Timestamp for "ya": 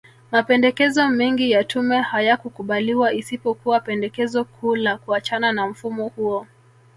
1.51-1.63